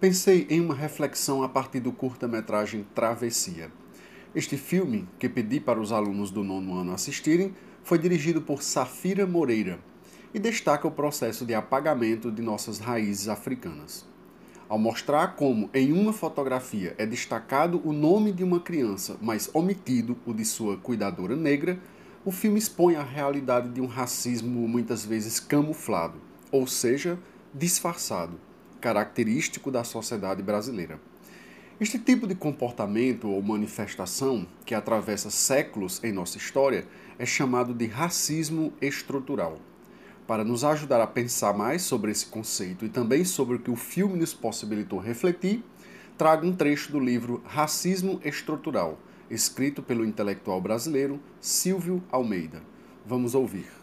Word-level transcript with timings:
pensei 0.00 0.46
em 0.48 0.62
uma 0.62 0.74
reflexão 0.74 1.42
a 1.42 1.48
partir 1.48 1.78
do 1.78 1.92
curta-metragem 1.92 2.86
Travessia. 2.94 3.70
Este 4.34 4.56
filme, 4.56 5.06
que 5.18 5.28
pedi 5.28 5.60
para 5.60 5.78
os 5.78 5.92
alunos 5.92 6.30
do 6.30 6.42
nono 6.42 6.74
ano 6.74 6.94
assistirem, 6.94 7.54
foi 7.82 7.98
dirigido 7.98 8.40
por 8.40 8.62
Safira 8.62 9.26
Moreira 9.26 9.78
e 10.32 10.38
destaca 10.38 10.88
o 10.88 10.90
processo 10.90 11.44
de 11.44 11.52
apagamento 11.52 12.32
de 12.32 12.40
nossas 12.40 12.78
raízes 12.78 13.28
africanas. 13.28 14.08
Ao 14.70 14.78
mostrar 14.78 15.36
como 15.36 15.68
em 15.74 15.92
uma 15.92 16.14
fotografia 16.14 16.94
é 16.96 17.04
destacado 17.04 17.82
o 17.84 17.92
nome 17.92 18.32
de 18.32 18.42
uma 18.42 18.60
criança, 18.60 19.18
mas 19.20 19.50
omitido 19.52 20.16
o 20.24 20.32
de 20.32 20.46
sua 20.46 20.78
cuidadora 20.78 21.36
negra, 21.36 21.78
o 22.24 22.32
filme 22.32 22.58
expõe 22.58 22.96
a 22.96 23.02
realidade 23.02 23.68
de 23.68 23.82
um 23.82 23.86
racismo 23.86 24.66
muitas 24.66 25.04
vezes 25.04 25.38
camuflado, 25.38 26.18
ou 26.50 26.66
seja, 26.66 27.18
disfarçado 27.52 28.38
característico 28.80 29.70
da 29.70 29.84
sociedade 29.84 30.42
brasileira. 30.42 30.98
Este 31.80 31.98
tipo 31.98 32.26
de 32.26 32.34
comportamento 32.34 33.28
ou 33.28 33.40
manifestação, 33.40 34.46
que 34.66 34.74
atravessa 34.74 35.30
séculos 35.30 36.02
em 36.04 36.12
nossa 36.12 36.36
história, 36.36 36.86
é 37.18 37.24
chamado 37.24 37.72
de 37.72 37.86
racismo 37.86 38.72
estrutural. 38.82 39.58
Para 40.26 40.44
nos 40.44 40.62
ajudar 40.62 41.00
a 41.00 41.06
pensar 41.06 41.54
mais 41.56 41.82
sobre 41.82 42.10
esse 42.10 42.26
conceito 42.26 42.84
e 42.84 42.88
também 42.88 43.24
sobre 43.24 43.56
o 43.56 43.58
que 43.58 43.70
o 43.70 43.76
filme 43.76 44.18
nos 44.18 44.34
possibilitou 44.34 44.98
refletir, 44.98 45.64
trago 46.18 46.46
um 46.46 46.54
trecho 46.54 46.92
do 46.92 47.00
livro 47.00 47.42
Racismo 47.46 48.20
Estrutural, 48.22 48.98
escrito 49.30 49.82
pelo 49.82 50.04
intelectual 50.04 50.60
brasileiro 50.60 51.18
Silvio 51.40 52.02
Almeida. 52.12 52.62
Vamos 53.06 53.34
ouvir. 53.34 53.79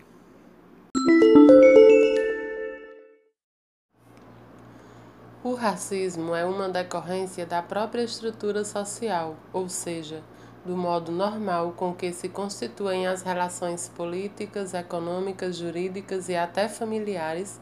Racismo 5.58 6.34
é 6.34 6.46
uma 6.46 6.70
decorrência 6.70 7.46
da 7.46 7.62
própria 7.62 8.04
estrutura 8.04 8.64
social, 8.64 9.36
ou 9.52 9.68
seja, 9.68 10.24
do 10.66 10.78
modo 10.78 11.12
normal 11.12 11.74
com 11.76 11.94
que 11.94 12.14
se 12.14 12.30
constituem 12.30 13.08
as 13.08 13.22
relações 13.22 13.90
políticas, 13.90 14.74
econômicas, 14.74 15.58
jurídicas 15.58 16.30
e 16.30 16.36
até 16.36 16.70
familiares, 16.70 17.60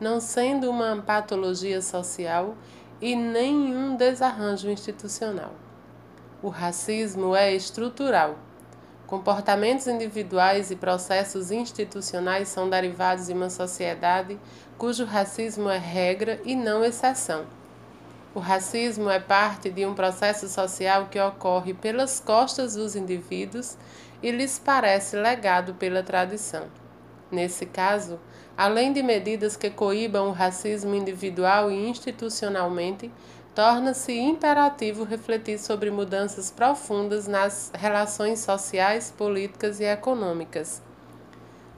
não 0.00 0.20
sendo 0.20 0.70
uma 0.70 1.02
patologia 1.02 1.82
social 1.82 2.54
e 3.00 3.14
nenhum 3.14 3.96
desarranjo 3.96 4.70
institucional. 4.70 5.52
O 6.42 6.48
racismo 6.48 7.34
é 7.34 7.54
estrutural. 7.54 8.36
Comportamentos 9.06 9.86
individuais 9.86 10.70
e 10.70 10.76
processos 10.76 11.50
institucionais 11.50 12.48
são 12.48 12.70
derivados 12.70 13.26
de 13.26 13.34
uma 13.34 13.50
sociedade 13.50 14.38
cujo 14.78 15.04
racismo 15.04 15.68
é 15.68 15.76
regra 15.76 16.40
e 16.44 16.56
não 16.56 16.82
exceção. 16.82 17.44
O 18.34 18.40
racismo 18.40 19.10
é 19.10 19.20
parte 19.20 19.70
de 19.70 19.84
um 19.84 19.94
processo 19.94 20.48
social 20.48 21.06
que 21.10 21.20
ocorre 21.20 21.74
pelas 21.74 22.18
costas 22.18 22.74
dos 22.74 22.96
indivíduos 22.96 23.76
e 24.22 24.30
lhes 24.30 24.58
parece 24.58 25.16
legado 25.16 25.74
pela 25.74 26.02
tradição. 26.02 26.66
Nesse 27.30 27.66
caso, 27.66 28.18
além 28.56 28.92
de 28.92 29.02
medidas 29.02 29.54
que 29.56 29.68
coíbam 29.68 30.28
o 30.28 30.32
racismo 30.32 30.94
individual 30.94 31.70
e 31.70 31.88
institucionalmente, 31.88 33.12
torna-se 33.54 34.12
imperativo 34.12 35.04
refletir 35.04 35.58
sobre 35.58 35.90
mudanças 35.90 36.50
profundas 36.50 37.28
nas 37.28 37.70
relações 37.74 38.40
sociais, 38.40 39.12
políticas 39.16 39.80
e 39.80 39.84
econômicas 39.84 40.82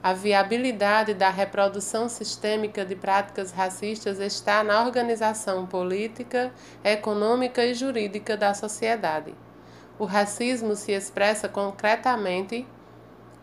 a 0.07 0.13
viabilidade 0.13 1.13
da 1.13 1.29
reprodução 1.29 2.07
sistêmica 2.07 2.85
de 2.85 2.95
práticas 2.95 3.51
racistas 3.51 4.19
está 4.19 4.63
na 4.63 4.81
organização 4.85 5.65
política, 5.65 6.49
econômica 6.81 7.65
e 7.65 7.73
jurídica 7.73 8.37
da 8.37 8.53
sociedade. 8.53 9.33
O 9.99 10.05
racismo 10.05 10.77
se 10.77 10.93
expressa 10.93 11.49
concretamente 11.49 12.65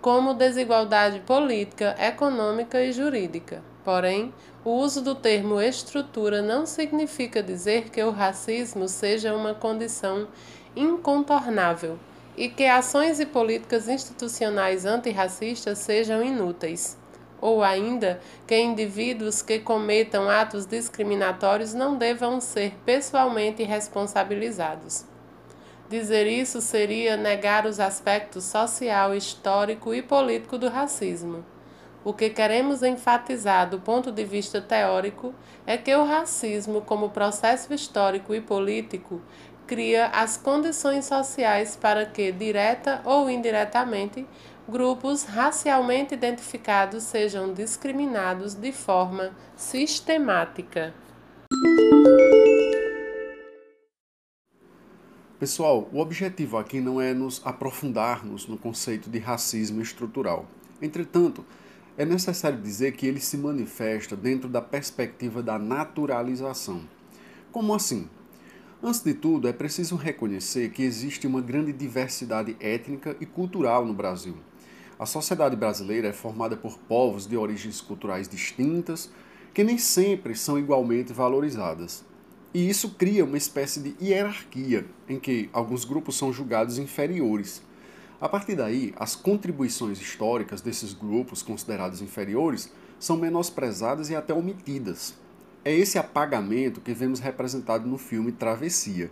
como 0.01 0.33
desigualdade 0.33 1.21
política, 1.21 1.97
econômica 1.99 2.81
e 2.81 2.93
jurídica. 2.93 3.63
Porém, 3.85 4.33
o 4.65 4.71
uso 4.71 5.03
do 5.03 5.15
termo 5.15 5.61
estrutura 5.61 6.41
não 6.41 6.65
significa 6.65 7.43
dizer 7.43 7.91
que 7.91 8.03
o 8.03 8.11
racismo 8.11 8.89
seja 8.89 9.37
uma 9.37 9.55
condição 9.55 10.27
incontornável 10.75 11.99
e 12.37 12.49
que 12.49 12.65
ações 12.65 13.21
e 13.21 13.27
políticas 13.27 13.87
institucionais 13.87 14.87
antirracistas 14.87 15.79
sejam 15.79 16.25
inúteis, 16.25 16.97
ou 17.41 17.63
ainda 17.63 18.21
que 18.47 18.59
indivíduos 18.59 19.43
que 19.43 19.59
cometam 19.59 20.31
atos 20.31 20.65
discriminatórios 20.65 21.75
não 21.75 21.97
devam 21.97 22.41
ser 22.41 22.73
pessoalmente 22.87 23.63
responsabilizados. 23.63 25.05
Dizer 25.91 26.27
isso 26.27 26.63
seria 26.63 27.19
negar 27.19 27.67
os 27.67 27.79
aspectos 27.79 28.45
social, 28.45 29.15
histórico 29.15 29.93
e 29.93 30.01
político 30.01 30.57
do 30.57 30.69
racismo. 30.69 31.45
O 32.05 32.13
que 32.13 32.29
queremos 32.29 32.83
enfatizar 32.83 33.71
do 33.71 33.81
ponto 33.81 34.13
de 34.13 34.27
vista 34.27 34.61
teórico 34.61 35.35
é 35.67 35.79
que 35.79 35.95
o 35.97 36.05
racismo, 36.05 36.83
como 36.83 37.09
processo 37.09 37.73
histórico 37.73 38.35
e 38.35 38.43
político, 38.43 39.23
cria 39.67 40.09
as 40.09 40.37
condições 40.37 41.07
sociais 41.07 41.77
para 41.77 42.05
que, 42.05 42.31
direta 42.31 43.01
ou 43.07 43.31
indiretamente, 43.31 44.27
grupos 44.69 45.25
racialmente 45.25 46.13
identificados 46.13 47.05
sejam 47.05 47.55
discriminados 47.55 48.53
de 48.53 48.71
forma 48.71 49.31
sistemática. 49.57 50.93
Pessoal, 55.41 55.89
o 55.91 56.01
objetivo 56.01 56.59
aqui 56.59 56.81
não 56.81 57.01
é 57.01 57.15
nos 57.15 57.41
aprofundarmos 57.47 58.47
no 58.47 58.59
conceito 58.59 59.09
de 59.09 59.19
racismo 59.19 59.81
estrutural. 59.81 60.45
Entretanto, 60.83 61.47
é 61.97 62.05
necessário 62.05 62.61
dizer 62.61 62.93
que 62.93 63.07
ele 63.07 63.21
se 63.21 63.37
manifesta 63.37 64.17
dentro 64.17 64.49
da 64.49 64.61
perspectiva 64.61 65.43
da 65.43 65.59
naturalização. 65.59 66.83
Como 67.53 67.75
assim? 67.75 68.09
Antes 68.83 69.01
de 69.01 69.15
tudo, 69.15 69.49
é 69.49 69.53
preciso 69.53 69.97
reconhecer 69.97 70.71
que 70.71 70.83
existe 70.83 71.27
uma 71.27 71.41
grande 71.41 71.73
diversidade 71.73 72.57
étnica 72.61 73.17
e 73.21 73.25
cultural 73.25 73.87
no 73.87 73.95
Brasil. 73.95 74.37
A 74.99 75.07
sociedade 75.07 75.57
brasileira 75.57 76.09
é 76.09 76.13
formada 76.13 76.57
por 76.57 76.79
povos 76.79 77.27
de 77.27 77.37
origens 77.37 77.81
culturais 77.81 78.29
distintas, 78.29 79.11
que 79.53 79.65
nem 79.65 79.79
sempre 79.79 80.35
são 80.35 80.59
igualmente 80.59 81.13
valorizadas. 81.13 82.05
E 82.53 82.69
isso 82.69 82.91
cria 82.91 83.25
uma 83.25 83.37
espécie 83.37 83.81
de 83.81 83.97
hierarquia 84.05 84.87
em 85.09 85.19
que 85.19 85.49
alguns 85.53 85.85
grupos 85.85 86.17
são 86.17 86.33
julgados 86.33 86.79
inferiores. 86.79 87.63
A 88.21 88.29
partir 88.29 88.55
daí, 88.55 88.95
as 88.97 89.17
contribuições 89.17 90.01
históricas 90.01 90.61
desses 90.61 90.93
grupos 90.93 91.43
considerados 91.43 92.01
inferiores 92.01 92.73
são 92.99 93.17
menosprezadas 93.17 94.09
e 94.09 94.15
até 94.15 94.33
omitidas. 94.33 95.15
É 95.65 95.75
esse 95.75 95.99
apagamento 95.99 96.81
que 96.81 96.95
vemos 96.95 97.21
representado 97.21 97.89
no 97.89 97.99
filme 97.99 98.31
Travessia. 98.31 99.11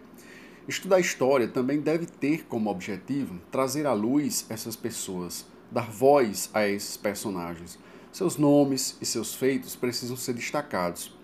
Estudar 0.69 1.01
história 1.01 1.49
também 1.49 1.81
deve 1.81 2.07
ter 2.07 2.45
como 2.45 2.71
objetivo 2.71 3.41
trazer 3.51 3.87
à 3.87 3.93
luz 3.93 4.47
essas 4.49 4.77
pessoas, 4.77 5.45
dar 5.71 5.91
voz 5.91 6.49
a 6.55 6.69
esses 6.69 6.97
personagens. 6.97 7.79
Seus 8.13 8.37
nomes 8.37 8.97
e 9.01 9.07
seus 9.07 9.35
feitos 9.35 9.75
precisam 9.75 10.17
ser 10.17 10.35
destacados. 10.35 11.17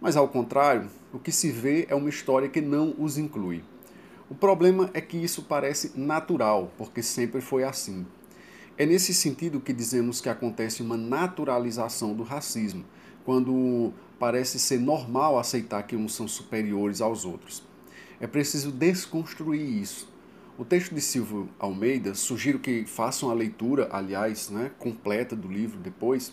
Mas, 0.00 0.16
ao 0.16 0.26
contrário, 0.26 0.90
o 1.12 1.18
que 1.18 1.30
se 1.30 1.50
vê 1.50 1.86
é 1.88 1.94
uma 1.94 2.08
história 2.08 2.48
que 2.48 2.60
não 2.60 2.94
os 2.98 3.16
inclui. 3.16 3.62
O 4.32 4.34
problema 4.34 4.88
é 4.94 5.00
que 5.02 5.18
isso 5.18 5.42
parece 5.42 5.92
natural, 5.94 6.72
porque 6.78 7.02
sempre 7.02 7.42
foi 7.42 7.64
assim. 7.64 8.06
É 8.78 8.86
nesse 8.86 9.12
sentido 9.12 9.60
que 9.60 9.74
dizemos 9.74 10.22
que 10.22 10.28
acontece 10.30 10.80
uma 10.80 10.96
naturalização 10.96 12.14
do 12.14 12.22
racismo, 12.22 12.82
quando 13.26 13.92
parece 14.18 14.58
ser 14.58 14.80
normal 14.80 15.38
aceitar 15.38 15.82
que 15.82 15.96
uns 15.96 16.14
são 16.14 16.26
superiores 16.26 17.02
aos 17.02 17.26
outros. 17.26 17.62
É 18.18 18.26
preciso 18.26 18.72
desconstruir 18.72 19.60
isso. 19.60 20.10
O 20.56 20.64
texto 20.64 20.94
de 20.94 21.02
Silvio 21.02 21.50
Almeida, 21.58 22.14
sugiro 22.14 22.58
que 22.58 22.86
façam 22.86 23.28
a 23.28 23.34
leitura, 23.34 23.90
aliás, 23.92 24.48
né, 24.48 24.70
completa 24.78 25.36
do 25.36 25.46
livro 25.46 25.78
depois, 25.78 26.32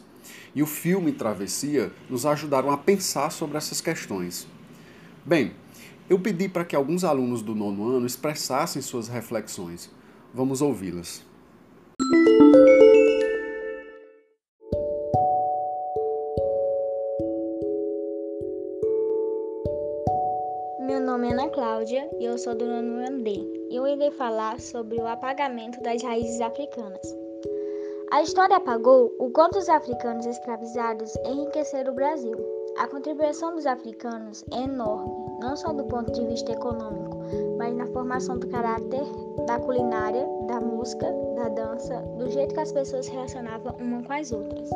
e 0.56 0.64
o 0.64 0.66
filme 0.66 1.12
Travessia 1.12 1.92
nos 2.10 2.26
ajudaram 2.26 2.72
a 2.72 2.78
pensar 2.78 3.30
sobre 3.30 3.58
essas 3.58 3.82
questões. 3.82 4.48
Bem, 5.26 5.52
Eu 6.10 6.20
pedi 6.20 6.50
para 6.50 6.66
que 6.66 6.76
alguns 6.76 7.04
alunos 7.04 7.44
do 7.44 7.54
nono 7.54 7.88
ano 7.88 8.08
expressassem 8.08 8.82
suas 8.82 9.08
reflexões. 9.08 9.92
Vamos 10.34 10.60
ouvi-las. 10.60 11.24
Meu 20.80 21.00
nome 21.00 21.28
é 21.28 21.34
Ana 21.34 21.48
Cláudia 21.50 22.10
e 22.20 22.26
eu 22.26 22.40
sou 22.40 22.56
do 22.56 22.66
nono 22.66 23.06
ano 23.06 23.24
D. 23.24 23.68
Eu 23.70 23.86
irei 23.86 24.10
falar 24.10 24.60
sobre 24.60 25.00
o 25.00 25.06
apagamento 25.06 25.80
das 25.84 26.02
raízes 26.02 26.42
africanas. 26.42 27.16
A 28.12 28.24
história 28.24 28.58
apagou 28.58 29.14
o 29.20 29.30
quanto 29.30 29.60
os 29.60 29.70
africanos 29.70 30.26
escravizados 30.26 31.16
enriqueceram 31.24 31.92
o 31.92 31.96
Brasil. 31.96 32.36
A 32.80 32.88
contribuição 32.88 33.54
dos 33.54 33.68
africanos 33.68 34.44
é 34.52 34.64
enorme, 34.64 35.29
não 35.40 35.56
só 35.56 35.74
do 35.74 35.84
ponto 35.86 36.12
de 36.12 36.26
vista 36.26 36.52
econômico, 36.52 37.18
mas 37.58 37.76
na 37.76 37.88
formação 37.88 38.38
do 38.38 38.48
caráter, 38.48 39.04
da 39.46 39.60
culinária, 39.60 40.28
da 40.48 40.60
música, 40.60 41.06
da 41.36 41.50
dança, 41.50 42.02
do 42.18 42.30
jeito 42.30 42.54
que 42.54 42.60
as 42.60 42.72
pessoas 42.72 43.06
se 43.06 43.12
relacionavam 43.12 43.76
uma 43.80 44.04
com 44.04 44.14
as 44.14 44.32
outras. 44.32 44.70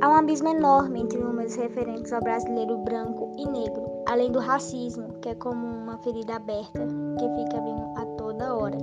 Há 0.00 0.10
um 0.10 0.14
abismo 0.14 0.48
enorme 0.48 1.00
entre 1.00 1.18
números 1.18 1.56
referentes 1.56 2.12
ao 2.12 2.20
brasileiro 2.20 2.78
branco 2.78 3.32
e 3.36 3.48
negro, 3.48 3.82
além 4.06 4.30
do 4.30 4.38
racismo, 4.38 5.14
que 5.20 5.30
é 5.30 5.34
como 5.34 5.66
uma 5.66 5.98
ferida 5.98 6.36
aberta 6.36 6.86
que 7.18 7.28
fica 7.34 7.60
vindo 7.60 7.82
a 7.96 8.06
toda 8.16 8.54
hora. 8.54 8.78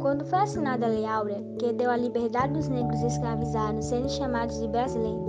Quando 0.00 0.24
foi 0.24 0.38
assinada 0.38 0.86
a 0.86 0.88
Lei 0.88 1.04
Áurea, 1.04 1.42
que 1.58 1.72
deu 1.72 1.90
a 1.90 1.96
liberdade 1.96 2.52
dos 2.52 2.68
negros 2.68 3.02
escravizados 3.02 3.86
serem 3.86 4.08
chamados 4.08 4.60
de 4.60 4.68
brasileiros, 4.68 5.26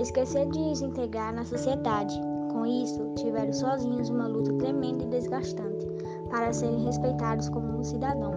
esqueceram 0.00 0.50
de 0.50 0.58
os 0.58 0.80
integrar 0.80 1.32
na 1.32 1.44
sociedade. 1.44 2.20
Com 2.58 2.66
isso, 2.66 3.14
tiveram 3.14 3.52
sozinhos 3.52 4.10
uma 4.10 4.26
luta 4.26 4.52
tremenda 4.54 5.04
e 5.04 5.06
desgastante 5.06 5.86
para 6.28 6.52
serem 6.52 6.86
respeitados 6.86 7.48
como 7.48 7.78
um 7.78 7.84
cidadão. 7.84 8.34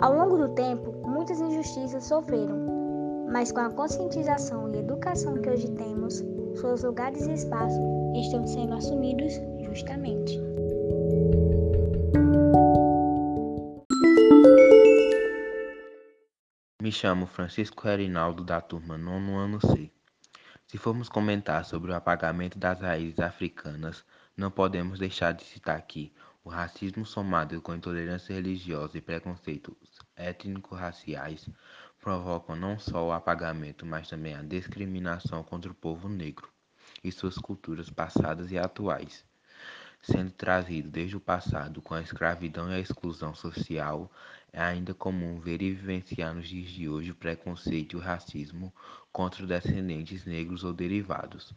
Ao 0.00 0.12
longo 0.12 0.36
do 0.36 0.48
tempo, 0.48 0.92
muitas 1.06 1.40
injustiças 1.40 2.02
sofreram, 2.06 2.56
mas 3.30 3.52
com 3.52 3.60
a 3.60 3.70
conscientização 3.70 4.68
e 4.74 4.78
educação 4.78 5.40
que 5.40 5.48
hoje 5.48 5.70
temos, 5.70 6.24
seus 6.56 6.82
lugares 6.82 7.24
e 7.28 7.34
espaços 7.34 7.78
estão 8.16 8.44
sendo 8.44 8.74
assumidos 8.74 9.34
justamente. 9.62 10.40
Me 16.82 16.90
chamo 16.90 17.26
Francisco 17.26 17.84
Reinaldo 17.84 18.42
da 18.42 18.60
turma 18.60 18.98
nono 18.98 19.36
ano 19.36 19.60
C. 19.60 19.95
Se 20.68 20.78
formos 20.78 21.08
comentar 21.08 21.64
sobre 21.64 21.92
o 21.92 21.94
apagamento 21.94 22.58
das 22.58 22.80
raízes 22.80 23.20
africanas, 23.20 24.04
não 24.36 24.50
podemos 24.50 24.98
deixar 24.98 25.32
de 25.32 25.44
citar 25.44 25.78
aqui 25.78 26.12
o 26.42 26.48
racismo 26.48 27.06
somado 27.06 27.60
com 27.62 27.74
intolerância 27.74 28.34
religiosa 28.34 28.98
e 28.98 29.00
preconceitos 29.00 29.76
étnico-raciais 30.16 31.48
provocam 32.00 32.56
não 32.56 32.78
só 32.78 33.06
o 33.06 33.12
apagamento, 33.12 33.86
mas 33.86 34.08
também 34.08 34.34
a 34.34 34.42
discriminação 34.42 35.42
contra 35.42 35.70
o 35.70 35.74
povo 35.74 36.08
negro 36.08 36.48
e 37.02 37.12
suas 37.12 37.36
culturas 37.36 37.90
passadas 37.90 38.50
e 38.50 38.58
atuais 38.58 39.24
sendo 40.02 40.30
trazido 40.30 40.88
desde 40.88 41.16
o 41.16 41.20
passado 41.20 41.82
com 41.82 41.94
a 41.94 42.00
escravidão 42.00 42.70
e 42.70 42.74
a 42.74 42.80
exclusão 42.80 43.34
social, 43.34 44.10
é 44.52 44.62
ainda 44.62 44.94
comum 44.94 45.38
ver 45.38 45.60
e 45.60 45.72
vivenciar 45.72 46.34
nos 46.34 46.48
dias 46.48 46.70
de 46.70 46.88
hoje 46.88 47.10
o 47.10 47.14
preconceito 47.14 47.94
e 47.94 47.96
o 47.96 48.00
racismo 48.00 48.72
contra 49.12 49.46
descendentes 49.46 50.24
negros 50.24 50.64
ou 50.64 50.72
derivados. 50.72 51.52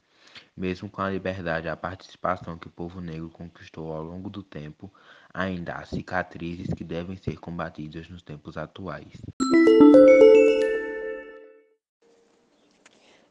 Mesmo 0.56 0.90
com 0.90 1.02
a 1.02 1.10
liberdade 1.10 1.68
e 1.68 1.70
a 1.70 1.78
participação 1.78 2.58
que 2.58 2.68
o 2.68 2.72
povo 2.72 3.00
negro 3.00 3.30
conquistou 3.30 3.94
ao 3.94 4.04
longo 4.04 4.30
do 4.30 4.44
tempo, 4.44 4.92
ainda 5.34 5.76
há 5.76 5.86
cicatrizes 5.86 6.74
que 6.74 6.84
devem 6.84 7.18
ser 7.18 7.40
combatidas 7.40 8.10
nos 8.10 8.22
tempos 8.22 8.58
atuais. 8.58 9.14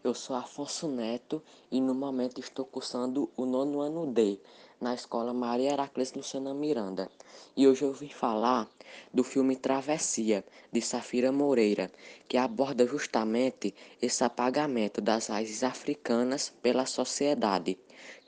Eu 0.05 0.15
sou 0.15 0.37
Afonso 0.37 0.87
Neto 0.87 1.43
e 1.73 1.81
no 1.81 1.93
momento 1.93 2.39
estou 2.39 2.65
cursando 2.65 3.29
o 3.37 3.45
nono 3.45 3.81
ano 3.81 4.07
D 4.07 4.39
na 4.81 4.95
escola 4.95 5.35
Maria 5.35 5.73
Heracles 5.73 6.15
Luciana 6.15 6.55
Miranda. 6.55 7.11
E 7.57 7.67
hoje 7.67 7.83
eu 7.83 7.93
vim 7.93 8.09
falar 8.09 8.69
do 9.13 9.25
filme 9.25 9.57
Travessia, 9.57 10.45
de 10.71 10.81
Safira 10.81 11.33
Moreira, 11.33 11.91
que 12.29 12.37
aborda 12.37 12.87
justamente 12.87 13.75
esse 14.01 14.23
apagamento 14.23 15.01
das 15.01 15.27
raízes 15.27 15.65
africanas 15.65 16.53
pela 16.63 16.87
sociedade, 16.87 17.77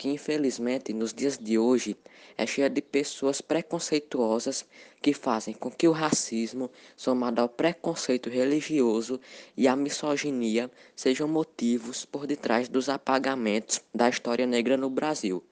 que 0.00 0.08
infelizmente 0.08 0.94
nos 0.94 1.12
dias 1.12 1.36
de 1.36 1.58
hoje 1.58 1.94
é 2.34 2.46
cheia 2.46 2.70
de 2.70 2.80
pessoas 2.80 3.42
preconceituosas 3.42 4.64
que 5.02 5.12
fazem 5.12 5.52
com 5.52 5.70
que 5.70 5.86
o 5.86 5.92
racismo, 5.92 6.70
somado 6.96 7.38
ao 7.42 7.50
preconceito 7.50 8.30
religioso 8.30 9.20
e 9.54 9.68
à 9.68 9.76
misoginia, 9.76 10.70
sejam 10.96 11.28
motivos 11.28 12.06
por 12.06 12.26
detrás 12.26 12.66
dos 12.66 12.88
apagamentos 12.88 13.82
da 13.94 14.08
história 14.08 14.46
negra 14.46 14.78
no 14.78 14.88
Brasil 14.88 15.44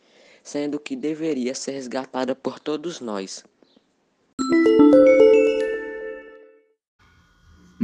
sendo 0.42 0.80
que 0.80 0.96
deveria 0.96 1.54
ser 1.54 1.72
resgatada 1.72 2.34
por 2.34 2.58
todos 2.58 3.00
nós. 3.02 3.44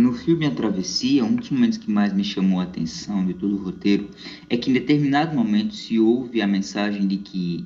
No 0.04 0.12
filme 0.12 0.44
A 0.44 0.50
Travessia, 0.50 1.24
um 1.24 1.34
dos 1.34 1.48
momentos 1.48 1.78
que 1.78 1.90
mais 1.90 2.12
me 2.12 2.22
chamou 2.22 2.60
a 2.60 2.64
atenção 2.64 3.24
de 3.24 3.32
todo 3.32 3.54
o 3.54 3.62
roteiro 3.62 4.10
é 4.50 4.56
que 4.58 4.68
em 4.68 4.74
determinado 4.74 5.34
momento 5.34 5.74
se 5.74 5.98
ouve 5.98 6.42
a 6.42 6.46
mensagem 6.46 7.06
de 7.06 7.16
que, 7.16 7.64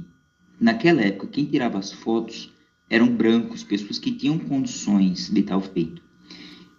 naquela 0.61 1.01
época, 1.01 1.27
quem 1.27 1.45
tirava 1.45 1.81
as 1.81 1.91
fotos 1.91 2.55
eram 2.89 3.09
brancos, 3.09 3.65
pessoas 3.65 3.99
que 3.99 4.13
tinham 4.13 4.39
condições 4.39 5.29
de 5.29 5.43
tal 5.43 5.61
feito. 5.61 6.01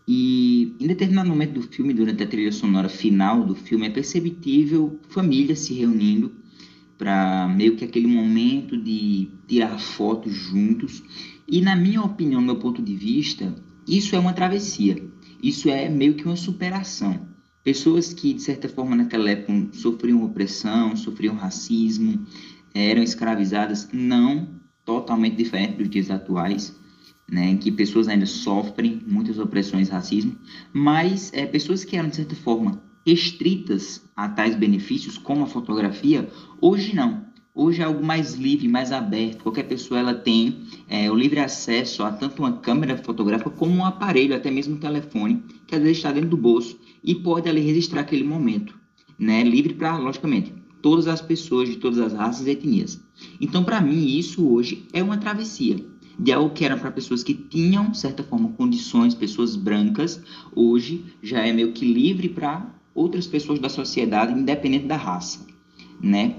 E 0.07 0.77
em 0.79 0.87
determinado 0.87 1.27
momento 1.27 1.55
do 1.55 1.63
filme, 1.63 1.93
durante 1.93 2.23
a 2.23 2.27
trilha 2.27 2.53
sonora 2.53 2.87
final 2.87 3.45
do 3.45 3.53
filme, 3.53 3.85
é 3.85 3.89
perceptível 3.89 4.97
famílias 5.09 5.59
se 5.59 5.73
reunindo 5.73 6.31
para 6.97 7.49
meio 7.49 7.75
que 7.75 7.83
aquele 7.83 8.07
momento 8.07 8.77
de 8.77 9.27
tirar 9.45 9.77
fotos 9.77 10.33
juntos. 10.33 11.03
E 11.45 11.59
na 11.59 11.75
minha 11.75 12.01
opinião, 12.01 12.39
no 12.39 12.47
meu 12.47 12.55
ponto 12.55 12.81
de 12.81 12.95
vista, 12.95 13.53
isso 13.85 14.15
é 14.15 14.19
uma 14.19 14.31
travessia. 14.31 15.09
Isso 15.41 15.69
é 15.69 15.87
meio 15.89 16.15
que 16.15 16.25
uma 16.25 16.35
superação. 16.35 17.27
Pessoas 17.63 18.13
que, 18.13 18.33
de 18.33 18.41
certa 18.41 18.67
forma, 18.67 18.95
naquela 18.95 19.29
época 19.29 19.53
sofriam 19.73 20.23
opressão, 20.23 20.95
sofriam 20.95 21.35
racismo, 21.35 22.25
eram 22.73 23.03
escravizadas, 23.03 23.89
não 23.91 24.59
totalmente 24.85 25.35
diferente 25.35 25.77
dos 25.77 25.89
dias 25.89 26.09
atuais, 26.09 26.75
né, 27.29 27.51
em 27.51 27.57
que 27.57 27.71
pessoas 27.71 28.07
ainda 28.07 28.25
sofrem 28.25 29.03
muitas 29.05 29.37
opressões 29.37 29.89
racismo, 29.89 30.35
mas 30.73 31.31
é, 31.33 31.45
pessoas 31.45 31.83
que 31.83 31.95
eram, 31.95 32.09
de 32.09 32.15
certa 32.15 32.35
forma, 32.35 32.81
restritas 33.05 34.03
a 34.15 34.27
tais 34.27 34.55
benefícios, 34.55 35.17
como 35.17 35.43
a 35.43 35.47
fotografia, 35.47 36.27
hoje 36.59 36.95
não. 36.95 37.28
Hoje 37.61 37.81
é 37.81 37.83
algo 37.83 38.01
mais 38.01 38.35
livre, 38.35 38.69
mais 38.69 38.89
aberto. 38.89 39.43
Qualquer 39.43 39.63
pessoa 39.63 39.99
ela 39.99 40.13
tem 40.13 40.59
é, 40.87 41.11
o 41.11 41.13
livre 41.13 41.41
acesso 41.41 42.03
a 42.03 42.09
tanto 42.09 42.41
uma 42.41 42.53
câmera 42.53 42.95
fotográfica 42.95 43.49
como 43.49 43.73
um 43.73 43.83
aparelho, 43.83 44.33
até 44.33 44.49
mesmo 44.49 44.75
um 44.75 44.79
telefone, 44.79 45.43
que 45.67 45.75
às 45.75 45.81
vezes 45.81 45.97
está 45.97 46.09
dentro 46.09 46.29
do 46.29 46.37
bolso 46.37 46.79
e 47.03 47.13
pode 47.13 47.49
ali 47.49 47.59
registrar 47.59 47.99
aquele 47.99 48.23
momento, 48.23 48.79
né? 49.19 49.43
Livre 49.43 49.73
para, 49.73 49.97
logicamente, 49.97 50.53
todas 50.81 51.05
as 51.05 51.19
pessoas 51.19 51.67
de 51.67 51.75
todas 51.75 51.99
as 51.99 52.13
raças 52.13 52.47
e 52.47 52.51
etnias. 52.51 52.97
Então, 53.41 53.61
para 53.61 53.81
mim, 53.81 54.07
isso 54.07 54.47
hoje 54.47 54.87
é 54.93 55.03
uma 55.03 55.17
travessia 55.17 55.85
de 56.17 56.31
algo 56.31 56.53
que 56.53 56.63
era 56.63 56.77
para 56.77 56.89
pessoas 56.91 57.23
que 57.23 57.33
tinham, 57.33 57.91
de 57.91 57.97
certa 57.97 58.23
forma, 58.23 58.53
condições, 58.53 59.13
pessoas 59.13 59.57
brancas, 59.57 60.21
hoje 60.55 61.03
já 61.21 61.45
é 61.45 61.51
meio 61.51 61.73
que 61.73 61.83
livre 61.83 62.29
para 62.29 62.73
outras 62.95 63.27
pessoas 63.27 63.59
da 63.59 63.67
sociedade, 63.67 64.31
independente 64.31 64.87
da 64.87 64.95
raça, 64.95 65.45
né? 66.01 66.35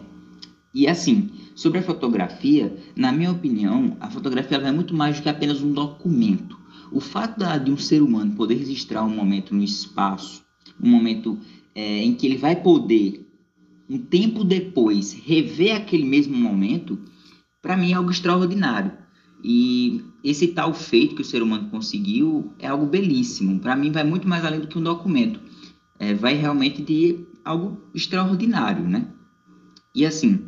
E 0.73 0.87
assim, 0.87 1.31
sobre 1.55 1.79
a 1.79 1.83
fotografia, 1.83 2.77
na 2.97 3.13
minha 3.13 3.31
opinião, 3.31 3.97
a 4.01 4.09
fotografia 4.09 4.59
é 4.59 4.73
muito 4.73 4.95
mais 4.95 5.17
do 5.17 5.23
que 5.23 5.29
apenas 5.29 5.61
um 5.61 5.73
documento. 5.73 6.59
O 6.93 7.01
fato 7.01 7.39
de 7.65 7.71
um 7.71 7.77
ser 7.77 8.03
humano 8.03 8.35
poder 8.35 8.55
registrar 8.55 9.05
um 9.05 9.15
momento 9.15 9.55
no 9.55 9.63
espaço, 9.63 10.43
um 10.81 10.89
momento 10.89 11.39
é, 11.75 12.05
em 12.05 12.15
que 12.15 12.27
ele 12.27 12.37
vai 12.37 12.57
poder, 12.57 13.27
um 13.89 13.99
tempo 13.99 14.45
depois, 14.45 15.13
rever 15.13 15.77
aquele 15.77 16.05
mesmo 16.05 16.37
momento, 16.37 16.99
para 17.61 17.77
mim 17.77 17.93
é 17.93 17.95
algo 17.95 18.11
extraordinário. 18.11 18.93
E 19.43 20.05
esse 20.23 20.49
tal 20.49 20.73
feito 20.75 21.15
que 21.15 21.23
o 21.23 21.25
ser 21.25 21.43
humano 21.43 21.71
conseguiu 21.71 22.53
é 22.59 22.69
algo 22.69 22.87
belíssimo. 22.87 23.59
Para 23.59 23.75
mim, 23.75 23.91
vai 23.91 24.05
muito 24.05 24.29
mais 24.29 24.45
além 24.45 24.61
do 24.61 24.69
que 24.69 24.79
um 24.79 24.83
documento 24.83 25.41
é, 26.01 26.15
vai 26.15 26.35
realmente 26.35 26.83
de 26.83 27.27
algo 27.45 27.79
extraordinário, 27.95 28.89
né? 28.89 29.07
E 29.95 30.07
assim, 30.07 30.45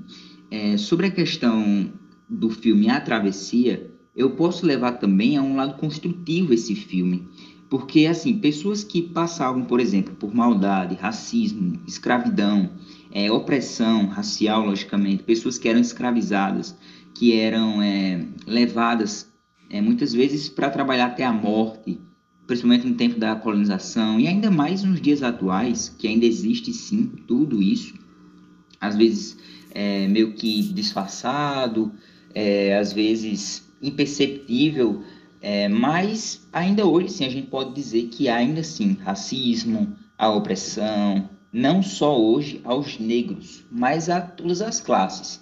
é, 0.51 0.77
sobre 0.77 1.07
a 1.07 1.11
questão 1.11 1.93
do 2.29 2.49
filme 2.49 2.89
A 2.89 3.01
Travessia, 3.01 3.91
eu 4.15 4.31
posso 4.31 4.65
levar 4.67 4.93
também 4.93 5.37
a 5.37 5.43
um 5.43 5.57
lado 5.57 5.79
construtivo 5.79 6.53
esse 6.53 6.75
filme, 6.75 7.27
Porque, 7.73 8.07
assim, 8.07 8.37
pessoas 8.37 8.85
que 8.85 9.01
passavam, 9.01 9.65
por 9.65 9.81
exemplo, 9.81 10.15
por 10.15 10.35
maldade, 10.35 10.95
racismo, 10.95 11.81
escravidão, 11.89 12.69
é, 13.11 13.33
opressão 13.33 14.09
racial, 14.09 14.67
logicamente, 14.67 15.23
pessoas 15.23 15.57
que 15.57 15.71
eram 15.71 15.81
escravizadas, 15.81 16.77
que 17.15 17.33
eram 17.33 17.81
é, 17.81 18.27
levadas 18.47 19.33
é, 19.71 19.81
muitas 19.81 20.13
vezes 20.13 20.51
para 20.51 20.69
trabalhar 20.69 21.07
até 21.07 21.25
a 21.25 21.33
morte, 21.33 21.99
principalmente 22.47 22.87
no 22.87 22.95
tempo 22.95 23.19
da 23.19 23.35
colonização, 23.37 24.21
e 24.21 24.29
ainda 24.29 24.51
mais 24.51 24.85
nos 24.85 25.01
dias 25.01 25.23
atuais, 25.23 25.89
que 25.89 26.07
ainda 26.07 26.27
existe 26.27 26.75
sim 26.75 27.07
tudo 27.27 27.63
isso, 27.63 27.95
às 28.83 28.97
vezes 28.97 29.37
é, 29.71 30.09
meio 30.09 30.35
que 30.35 30.61
disfarçado, 30.75 31.93
é, 32.35 32.77
às 32.77 32.93
vezes 32.93 33.63
imperceptível, 33.81 35.03
é, 35.41 35.69
mas 35.69 36.47
ainda 36.53 36.85
hoje 36.85 37.09
sim 37.11 37.25
a 37.25 37.31
gente 37.31 37.47
pode 37.47 37.73
dizer 37.73 38.09
que 38.09 38.29
ainda 38.29 38.61
assim 38.61 38.99
racismo, 39.01 39.97
a 40.19 40.29
opressão, 40.29 41.29
não 41.53 41.83
só 41.83 42.21
hoje 42.21 42.61
aos 42.65 42.99
negros, 42.99 43.65
mas 43.71 44.09
a 44.09 44.21
todas 44.21 44.61
as 44.61 44.81
classes, 44.81 45.41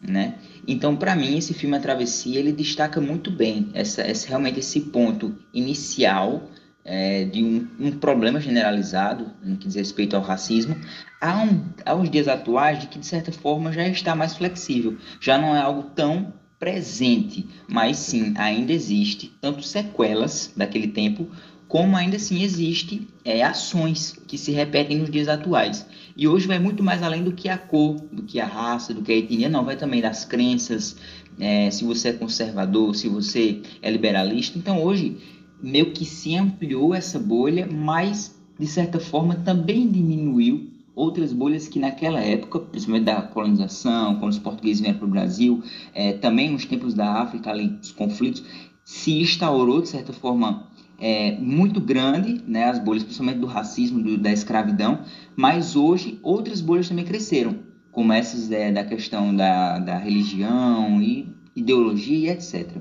né? 0.00 0.38
Então, 0.66 0.96
para 0.96 1.14
mim, 1.16 1.36
esse 1.36 1.52
filme 1.52 1.76
A 1.76 1.80
Travessia 1.80 2.38
ele 2.38 2.52
destaca 2.52 3.00
muito 3.00 3.30
bem 3.30 3.68
essa, 3.74 4.02
essa 4.02 4.28
realmente 4.28 4.60
esse 4.60 4.80
ponto 4.80 5.36
inicial 5.52 6.48
é, 6.84 7.24
de 7.24 7.42
um, 7.42 7.68
um, 7.78 7.92
problema 7.92 8.40
generalizado 8.40 9.26
no 9.42 9.56
que 9.56 9.66
diz 9.66 9.76
respeito 9.76 10.16
ao 10.16 10.22
racismo, 10.22 10.76
um, 11.22 11.60
aos 11.84 12.10
dias 12.10 12.28
atuais 12.28 12.80
de 12.80 12.86
que 12.86 12.98
de 12.98 13.06
certa 13.06 13.30
forma 13.32 13.72
já 13.72 13.86
está 13.88 14.14
mais 14.14 14.36
flexível, 14.36 14.96
já 15.20 15.38
não 15.38 15.54
é 15.54 15.60
algo 15.60 15.84
tão 15.94 16.32
presente, 16.58 17.46
mas 17.66 17.96
sim 17.96 18.34
ainda 18.36 18.72
existe 18.72 19.32
tanto 19.40 19.62
sequelas 19.62 20.52
daquele 20.56 20.88
tempo 20.88 21.28
como 21.70 21.96
ainda 21.96 22.16
assim 22.16 22.42
existe 22.42 23.06
é, 23.24 23.44
ações 23.44 24.20
que 24.26 24.36
se 24.36 24.50
repetem 24.50 24.98
nos 24.98 25.08
dias 25.08 25.28
atuais. 25.28 25.86
E 26.16 26.26
hoje 26.26 26.48
vai 26.48 26.58
muito 26.58 26.82
mais 26.82 27.00
além 27.00 27.22
do 27.22 27.30
que 27.32 27.48
a 27.48 27.56
cor, 27.56 27.94
do 28.10 28.24
que 28.24 28.40
a 28.40 28.44
raça, 28.44 28.92
do 28.92 29.02
que 29.02 29.12
a 29.12 29.16
etnia, 29.16 29.48
não, 29.48 29.64
vai 29.64 29.76
também 29.76 30.02
das 30.02 30.24
crenças, 30.24 30.96
é, 31.38 31.70
se 31.70 31.84
você 31.84 32.08
é 32.08 32.12
conservador, 32.12 32.96
se 32.96 33.08
você 33.08 33.62
é 33.80 33.88
liberalista. 33.88 34.58
Então 34.58 34.82
hoje 34.82 35.18
meio 35.62 35.92
que 35.92 36.04
se 36.04 36.36
ampliou 36.36 36.94
essa 36.94 37.18
bolha, 37.18 37.68
mas 37.70 38.38
de 38.58 38.66
certa 38.66 39.00
forma 39.00 39.36
também 39.36 39.90
diminuiu 39.90 40.70
outras 40.94 41.32
bolhas 41.32 41.66
que 41.66 41.78
naquela 41.78 42.20
época, 42.20 42.58
principalmente 42.60 43.04
da 43.04 43.22
colonização, 43.22 44.16
quando 44.16 44.32
os 44.32 44.38
portugueses 44.38 44.80
vieram 44.80 44.98
para 44.98 45.06
o 45.08 45.10
Brasil, 45.10 45.62
é, 45.94 46.12
também 46.12 46.50
nos 46.50 46.64
tempos 46.64 46.92
da 46.92 47.22
África, 47.22 47.50
ali, 47.50 47.78
os 47.80 47.92
conflitos, 47.92 48.44
se 48.84 49.20
instaurou 49.20 49.80
de 49.80 49.88
certa 49.88 50.12
forma 50.12 50.68
é, 51.00 51.32
muito 51.38 51.80
grande, 51.80 52.42
né, 52.46 52.64
as 52.64 52.78
bolhas, 52.78 53.02
principalmente 53.02 53.38
do 53.38 53.46
racismo, 53.46 54.02
do, 54.02 54.18
da 54.18 54.32
escravidão, 54.32 55.00
mas 55.34 55.74
hoje 55.74 56.18
outras 56.22 56.60
bolhas 56.60 56.88
também 56.88 57.04
cresceram, 57.04 57.58
como 57.90 58.12
essas 58.12 58.50
é, 58.52 58.70
da 58.70 58.84
questão 58.84 59.34
da, 59.34 59.78
da 59.78 59.96
religião 59.96 61.00
e 61.00 61.34
ideologia 61.56 62.30
e 62.30 62.30
etc. 62.30 62.76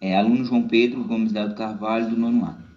É, 0.00 0.16
aluno 0.16 0.44
João 0.44 0.68
Pedro 0.68 1.02
Gomes 1.02 1.32
Dado 1.32 1.56
Carvalho, 1.56 2.10
do 2.10 2.16
nono 2.16 2.44
ano. 2.44 2.68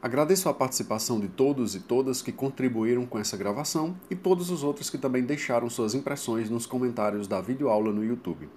Agradeço 0.00 0.48
a 0.48 0.54
participação 0.54 1.18
de 1.18 1.26
todos 1.26 1.74
e 1.74 1.80
todas 1.80 2.22
que 2.22 2.30
contribuíram 2.30 3.04
com 3.04 3.18
essa 3.18 3.36
gravação 3.36 3.96
e 4.08 4.14
todos 4.14 4.48
os 4.48 4.62
outros 4.62 4.88
que 4.88 4.96
também 4.96 5.24
deixaram 5.24 5.68
suas 5.68 5.92
impressões 5.92 6.48
nos 6.48 6.66
comentários 6.66 7.26
da 7.26 7.40
videoaula 7.40 7.92
no 7.92 8.04
YouTube. 8.04 8.48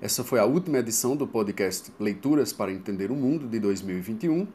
Essa 0.00 0.24
foi 0.24 0.40
a 0.40 0.46
última 0.46 0.78
edição 0.78 1.14
do 1.14 1.26
podcast 1.26 1.92
Leituras 2.00 2.52
para 2.52 2.72
Entender 2.72 3.10
o 3.10 3.14
Mundo 3.14 3.46
de 3.46 3.60
2021. 3.60 4.48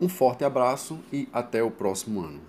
Um 0.00 0.08
forte 0.08 0.42
abraço 0.42 0.98
e 1.12 1.28
até 1.32 1.62
o 1.62 1.70
próximo 1.70 2.20
ano. 2.20 2.40